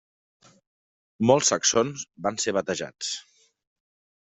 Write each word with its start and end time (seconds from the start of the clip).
Molts 1.31 1.51
saxons 1.53 2.07
van 2.29 2.41
ser 2.47 2.57
batejats. 2.59 3.13